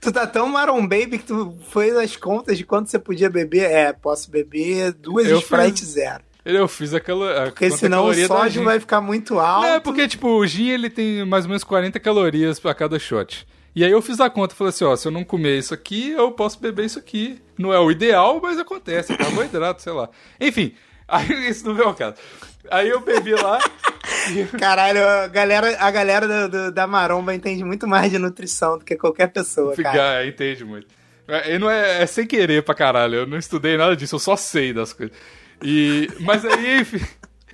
[0.00, 3.70] tu tá tão Maron Baby que tu fez as contas de quanto você podia beber.
[3.70, 6.24] É, posso beber duas Eu Sprite fiz- zero.
[6.44, 7.24] Eu fiz a, calo...
[7.28, 9.66] a Porque senão o sódio vai ficar muito alto.
[9.66, 12.98] Não, é porque, tipo, o gin ele tem mais ou menos 40 calorias pra cada
[12.98, 13.46] shot.
[13.74, 16.10] E aí eu fiz a conta, falei assim, ó, se eu não comer isso aqui,
[16.10, 17.40] eu posso beber isso aqui.
[17.56, 20.08] Não é o ideal, mas acontece, é carboidrato, sei lá.
[20.40, 20.74] Enfim,
[21.06, 22.16] aí isso não veio ao caso.
[22.70, 23.58] Aí eu bebi lá,
[24.58, 28.84] Caralho, a galera, a galera do- do- da Maromba entende muito mais de nutrição do
[28.84, 29.90] que qualquer pessoa, cara.
[29.92, 30.86] fica, entende muito.
[31.28, 34.36] É, não é, é sem querer pra caralho, eu não estudei nada disso, eu só
[34.36, 35.16] sei das coisas.
[35.62, 37.00] E, mas aí, enfim...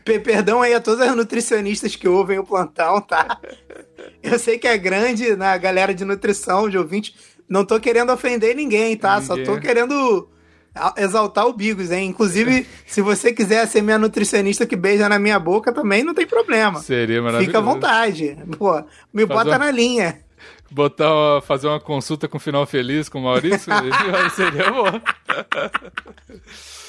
[0.06, 3.38] Pe- Perdão aí a todas as nutricionistas que ouvem o plantão, tá?
[4.22, 7.14] Eu sei que é grande na galera de nutrição, de ouvinte.
[7.48, 9.20] Não tô querendo ofender ninguém, tá?
[9.20, 9.60] Só tô Ninguém.
[9.60, 10.28] querendo
[10.96, 12.08] exaltar o Bigos, hein?
[12.08, 16.26] Inclusive, se você quiser ser minha nutricionista que beija na minha boca, também não tem
[16.26, 16.80] problema.
[16.80, 17.46] Seria maravilhoso.
[17.46, 18.36] Fica à vontade.
[18.58, 18.74] Pô,
[19.12, 20.20] me Faz bota uma- na linha.
[20.70, 23.72] Botar uma- fazer uma consulta com final feliz com o Maurício,
[24.34, 25.00] seria bom.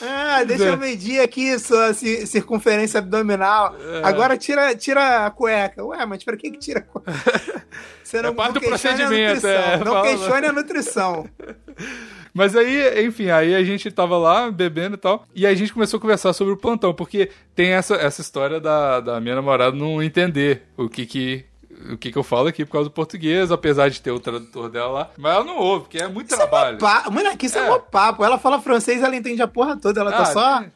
[0.01, 3.75] Ah, deixa eu medir aqui sua ci- circunferência abdominal.
[3.79, 4.01] É.
[4.03, 5.83] Agora tira, tira a cueca.
[5.83, 7.11] Ué, mas pra que que tira a cueca?
[8.03, 9.49] Você não, É parte não do procedimento, nutrição.
[9.51, 10.07] é, não fala.
[10.07, 11.29] questione a nutrição.
[12.33, 15.73] Mas aí, enfim, aí a gente tava lá bebendo e tal, e aí a gente
[15.73, 19.75] começou a conversar sobre o plantão, porque tem essa, essa história da, da minha namorada
[19.75, 21.45] não entender o que que.
[21.91, 24.69] O que, que eu falo aqui por causa do português, apesar de ter o tradutor
[24.69, 25.09] dela lá.
[25.17, 26.77] Mas ela não ouve, porque é muito trabalho.
[26.79, 27.03] Pa...
[27.11, 27.69] Mano, aqui isso é, É.
[27.69, 28.23] mó papo.
[28.23, 30.01] Ela fala francês, ela entende a porra toda.
[30.01, 30.71] Ela tá Ah, só tem-.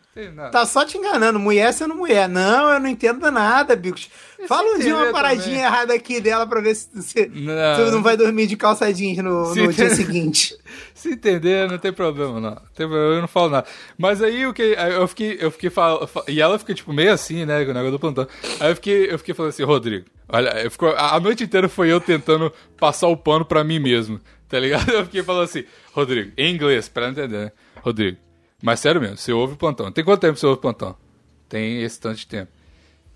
[0.51, 2.27] Tá só te enganando, mulher sendo mulher.
[2.27, 4.09] Não, eu não entendo nada, Bicos.
[4.45, 5.59] Fala um dia uma paradinha também.
[5.63, 7.91] errada aqui dela pra ver se você Não.
[7.91, 10.55] não vai dormir de calça jeans no, no dia seguinte.
[10.93, 12.55] Se entender, não tem problema, não.
[12.75, 13.67] Tem problema, eu não falo nada.
[13.97, 14.61] Mas aí o que.
[14.61, 15.37] Eu fiquei.
[15.39, 16.09] Eu fiquei fal...
[16.27, 17.63] E ela fica, tipo, meio assim, né?
[17.63, 18.27] Com o negócio do plantão.
[18.59, 21.91] Aí eu fiquei, eu fiquei falando assim, Rodrigo, olha, eu fico, a noite inteira foi
[21.91, 24.19] eu tentando passar o pano pra mim mesmo.
[24.47, 24.89] Tá ligado?
[24.91, 27.51] Eu fiquei falando assim, Rodrigo, em inglês, pra ela entender, né?
[27.81, 28.17] Rodrigo,
[28.61, 29.91] mas sério mesmo, você ouve o plantão.
[29.91, 30.95] Tem quanto tempo você ouve o plantão?
[31.49, 32.51] Tem esse tanto de tempo.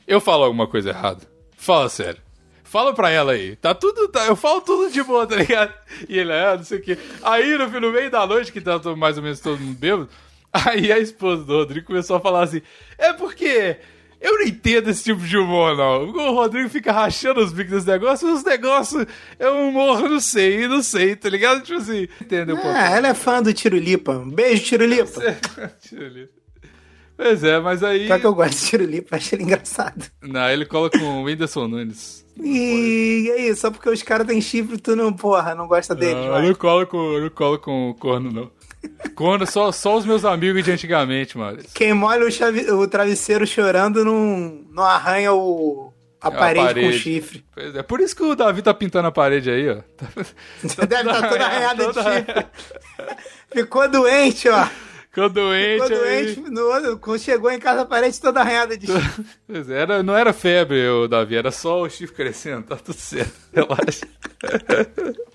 [0.07, 1.21] Eu falo alguma coisa errada.
[1.57, 2.21] Fala sério.
[2.63, 3.55] Fala pra ela aí.
[3.55, 4.07] Tá tudo.
[4.09, 5.73] tá- eu falo tudo de boa, tá ligado?
[6.09, 6.97] E ele, é, não sei o quê.
[7.23, 10.09] Aí, no, no meio da noite, que tá mais ou menos todo mundo bêbado,
[10.51, 12.61] aí a esposa do Rodrigo começou a falar assim:
[12.97, 13.77] é porque.
[14.25, 16.09] Eu não entendo esse tipo de humor, não.
[16.09, 19.05] O Rodrigo fica rachando os bicos desse negócio, os negócios.
[19.37, 21.61] É um humor, não sei, não sei, tá ligado?
[21.61, 22.57] Tipo assim, entendeu?
[22.63, 24.13] Ah, ela é fã do Tirulipa.
[24.13, 25.21] Um beijo, Tirulipa.
[25.79, 26.27] Tira ali.
[27.15, 28.07] Pois é, mas aí.
[28.07, 30.05] Pior que eu gosto de Tirulipa, acho ele engraçado.
[30.23, 32.25] Não, ele cola com o Whindersson Nunes.
[32.41, 36.25] E aí, só porque os caras têm chifre, tu não, porra, não gosta deles, Não,
[36.25, 36.47] eu vai.
[36.47, 38.51] não colo com, eu não colo com corno, não.
[39.15, 41.59] Corno, só, só os meus amigos de antigamente, mano.
[41.73, 46.73] Quem molha o, chave- o travesseiro chorando não, não arranha o, a, A parede, com
[46.73, 46.99] parede.
[46.99, 47.45] chifre.
[47.53, 49.75] Pois é, por isso que o Davi tá pintando a parede aí, ó.
[50.85, 52.45] Deve estar toda arranhada de toda chifre.
[53.53, 54.65] Ficou doente, ó.
[55.09, 56.35] Ficou doente Ficou aí.
[56.35, 56.51] doente.
[56.51, 59.25] No, quando chegou em casa, a parede toda arranhada de chifre.
[59.47, 62.97] Pois é, era, não era febre, o Davi, era só o chifre crescendo, tá tudo
[62.97, 64.05] certo, relaxa.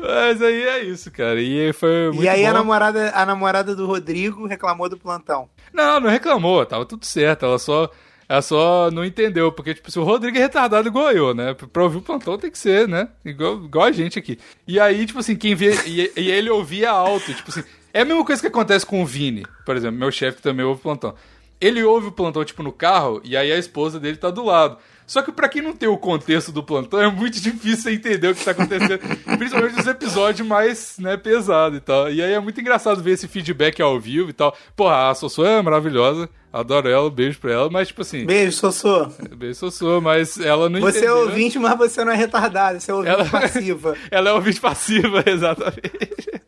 [0.00, 1.40] Mas aí é isso, cara.
[1.40, 2.58] E foi muito E aí a bom.
[2.58, 5.48] namorada, a namorada do Rodrigo reclamou do plantão.
[5.72, 7.44] Não, não reclamou, tava tudo certo.
[7.44, 7.90] Ela só,
[8.28, 11.54] ela só não entendeu, porque, tipo, se o Rodrigo é retardado igual eu, né?
[11.72, 13.08] Pra ouvir o plantão tem que ser, né?
[13.24, 14.38] Igual, igual a gente aqui.
[14.66, 15.74] E aí, tipo assim, quem vê.
[15.86, 17.62] E, e ele ouvia alto, tipo assim.
[17.92, 20.78] É a mesma coisa que acontece com o Vini, por exemplo, meu chefe também ouve
[20.78, 21.14] o plantão.
[21.60, 24.78] Ele ouve o plantão, tipo, no carro, e aí a esposa dele tá do lado.
[25.06, 28.28] Só que pra quem não tem o contexto do plantão, é muito difícil você entender
[28.28, 28.98] o que tá acontecendo.
[29.38, 32.10] principalmente nos episódios mais, né, pesados e tal.
[32.12, 34.54] E aí é muito engraçado ver esse feedback ao vivo e tal.
[34.76, 36.28] Porra, a Sossô é maravilhosa.
[36.52, 37.70] Adoro ela, beijo pra ela.
[37.70, 39.06] Mas, tipo assim, Beijo, Sossô.
[39.36, 41.18] beijo Sossô, mas ela não Você é entendeu.
[41.22, 42.78] ouvinte, mas você não é retardado.
[42.80, 43.96] Você é ouvinte Ela- passiva.
[44.10, 46.42] Ela é ouvinte passiva, exatamente.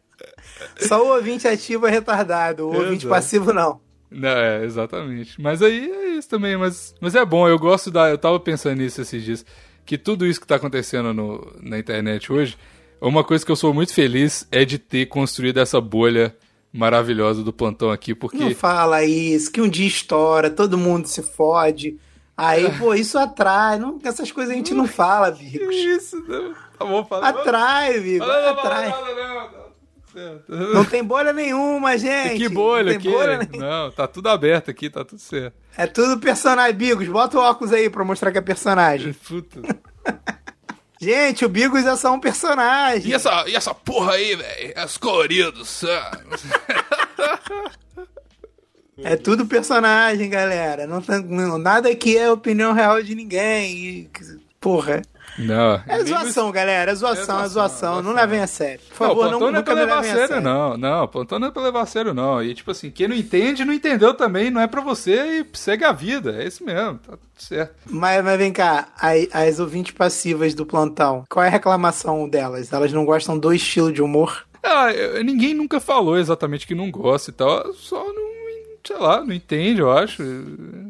[0.79, 2.65] Só o ouvinte ativo é retardado.
[2.67, 3.09] O ouvinte Exato.
[3.09, 3.81] passivo, não.
[4.11, 5.41] Não, é, exatamente.
[5.41, 6.57] Mas aí é isso também.
[6.57, 8.11] Mas, mas é bom, eu gosto da.
[8.11, 9.47] Eu tava pensando nisso esses dias.
[9.87, 12.57] Que tudo isso que tá acontecendo no, na internet hoje,
[13.01, 16.37] uma coisa que eu sou muito feliz é de ter construído essa bolha
[16.73, 18.39] maravilhosa do plantão aqui, porque.
[18.39, 21.97] Não fala isso, que um dia estoura, todo mundo se fode.
[22.37, 23.79] Aí, pô, isso atrai.
[23.79, 25.75] Não, essas coisas a gente não fala, Bicos.
[25.75, 26.55] isso, não.
[26.79, 27.29] Tá bom, fala.
[27.29, 28.27] Atrai, Bicos.
[28.27, 28.89] Não, não, não, Atrai.
[28.89, 29.60] não, não, não,
[30.49, 30.85] não.
[30.85, 32.37] Tem bolha nenhuma, gente.
[32.39, 33.49] Que bolha não tem bolha.
[33.57, 35.55] Não, tá tudo aberto aqui, tá tudo certo.
[35.77, 36.75] É tudo personagem.
[36.75, 39.13] Bigos, bota o óculos aí pra mostrar que é personagem.
[39.27, 39.61] Puta.
[41.01, 43.11] Gente, o Bigos é só um personagem.
[43.11, 44.73] E essa, e essa porra aí, velho?
[44.77, 45.83] É os coloridos.
[49.03, 50.87] É tudo personagem, galera.
[50.87, 53.75] Não, tem- não- nada aqui é opinião real de ninguém.
[53.79, 54.11] E,
[54.61, 55.01] porra.
[55.39, 55.83] Não.
[55.87, 56.91] É zoação, galera.
[56.93, 57.49] É zoação, é É zoação.
[57.49, 58.81] zoação, Não levem a sério.
[58.97, 60.77] Por Não, favor, não, não é pra levar a sério, não.
[60.77, 62.43] Não, plantão não é pra levar a sério, não.
[62.43, 64.51] E, tipo assim, quem não entende, não entendeu também.
[64.51, 66.37] Não é pra você e segue a vida.
[66.43, 67.75] É isso mesmo, tá tudo certo.
[67.89, 72.73] Mas, mas vem cá, as, as ouvintes passivas do plantão, qual é a reclamação delas?
[72.73, 74.45] Elas não gostam do estilo de humor?
[74.63, 74.89] Ah,
[75.25, 77.73] ninguém nunca falou exatamente que não gosta e tal.
[77.73, 78.20] Só não,
[78.85, 80.23] sei lá, não entende, eu acho.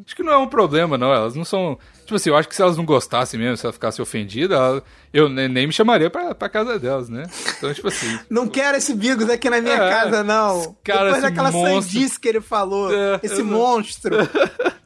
[0.07, 1.13] Acho que não é um problema, não.
[1.13, 1.79] Elas não são.
[2.05, 4.83] Tipo assim, eu acho que se elas não gostassem mesmo, se ela ficasse ofendida, ela-
[5.13, 7.25] eu ne- nem me chamaria pra, pra casa delas, né?
[7.57, 8.19] Então, tipo assim.
[8.31, 10.77] Não quero esse Bigos aqui na minha É, casa, não.
[10.85, 11.93] cara, Depois daquela monstro.
[11.93, 12.93] sandice que ele falou.
[12.93, 13.45] É, esse exato.
[13.49, 14.17] monstro.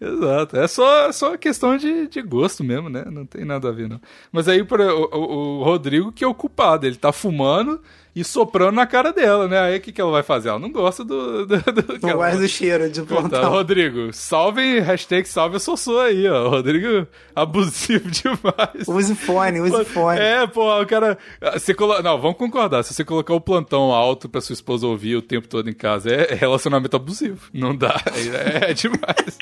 [0.00, 0.56] Exato.
[0.56, 3.04] É só, só questão de, de gosto mesmo, né?
[3.10, 4.00] Não tem nada a ver, não.
[4.30, 6.86] Mas aí por, o, o- o Rodrigo que é o culpado.
[6.86, 7.80] Ele tá fumando
[8.14, 9.58] e soprando na cara dela, né?
[9.58, 10.50] Aí o que, que ela vai fazer?
[10.50, 11.46] Ela não gosta do.
[11.46, 13.50] do, do Não gosto do cheiro de Então, plantão.
[13.50, 16.48] Rodrigo, salve, hashtag salve o Sossô aí, ó.
[16.50, 18.86] Rodrigo abusivo demais.
[18.86, 20.20] Use fone, use fone.
[20.20, 21.16] É, pô, o cara.
[21.54, 22.02] Você colo...
[22.02, 22.82] Não, vamos concordar.
[22.82, 26.10] Se você colocar o plantão alto pra sua esposa ouvir o tempo todo em casa,
[26.10, 27.48] é relacionamento abusivo.
[27.52, 28.00] Não dá.
[28.32, 29.38] É, é demais.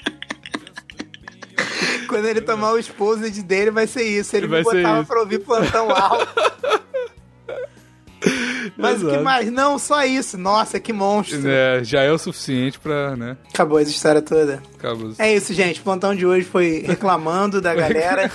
[2.09, 4.37] Quando ele tomar o exposed dele, vai ser isso.
[4.37, 5.09] Ele Vai me ser botava isso.
[5.09, 6.29] pra ouvir plantão alto.
[8.81, 9.25] Mas o que Exato.
[9.25, 9.51] mais?
[9.53, 10.37] Não, só isso.
[10.39, 11.41] Nossa, que monstro.
[11.47, 13.37] É, já é o suficiente pra, né?
[13.53, 14.63] Acabou essa história toda.
[14.79, 15.13] Acabou.
[15.19, 15.81] É isso, gente.
[15.81, 18.31] O plantão de hoje foi reclamando da galera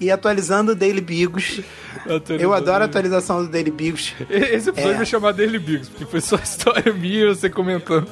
[0.00, 1.60] e atualizando o Daily Bigos.
[2.38, 4.14] Eu adoro a atualização do Daily Bigos.
[4.30, 4.96] Esse episódio É.
[4.98, 8.06] vai chamar Daily Bigos, porque foi só história minha, você comentando.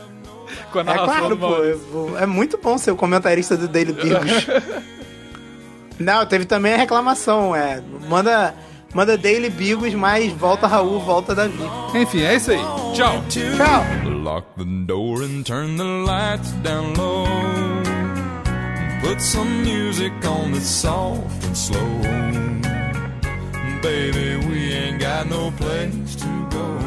[0.73, 1.55] com a É narração claro, do pô.
[1.57, 4.47] Eu- É muito bom ser o comentarista do Daily Bigos.
[5.99, 7.83] Não, teve também a reclamação, é.
[8.09, 8.55] Manda,
[8.95, 11.59] manda Daily Bigos, mas volta Raul, volta Davi.
[11.95, 12.61] Enfim, é isso aí.
[12.95, 13.23] Tchau.
[13.29, 13.85] Tchau!
[14.23, 17.27] Lock the door and turn the lights down low.
[19.03, 22.01] Put some music on that's soft and slow.
[23.83, 26.79] Baby, we ain't got no place to go.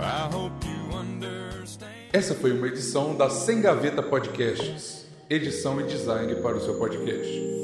[0.00, 1.90] I hope you understand.
[2.12, 5.06] Essa foi uma edição da Sem Gaveta Podcasts.
[5.28, 7.57] Edição e design para o seu podcast.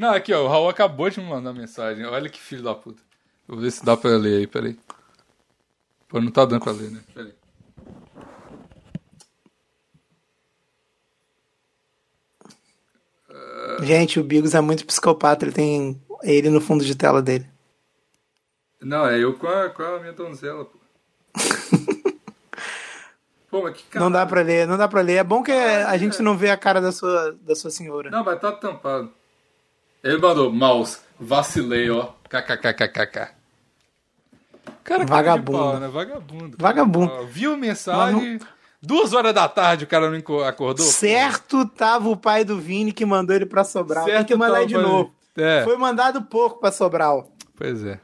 [0.00, 2.06] Não, aqui ó, o Raul acabou de me mandar mensagem.
[2.06, 3.02] Olha que filho da puta.
[3.46, 4.78] Eu vou ver se dá pra ler aí, peraí.
[6.08, 7.02] Pô, não tá dando pra ler, né?
[7.12, 7.34] Peraí.
[13.82, 17.46] Gente, o Bigos é muito psicopata, ele tem ele no fundo de tela dele.
[18.80, 20.78] Não, é eu com a, com a minha donzela, pô.
[23.50, 24.02] pô, mas que cara.
[24.02, 25.16] Não dá pra ler, não dá pra ler.
[25.16, 28.08] É bom que a gente não vê a cara da sua, da sua senhora.
[28.08, 29.19] Não, mas tá tampado.
[30.02, 32.08] Ele mandou, mouse, vacilei, ó.
[32.28, 33.40] KKKKK.
[34.82, 35.58] Cara, cara Vagabundo.
[35.58, 35.88] pau, né?
[35.88, 36.56] Vagabundo.
[36.58, 37.12] Vagabundo.
[37.12, 38.40] Ó, Viu mensagem,
[38.80, 40.86] duas horas da tarde o cara não acordou?
[40.86, 44.04] Certo tava o pai do Vini que mandou ele pra Sobral.
[44.04, 45.14] Tem Certo que mandar de novo.
[45.36, 45.62] É.
[45.64, 47.30] Foi mandado pouco pra Sobral.
[47.56, 48.00] Pois é.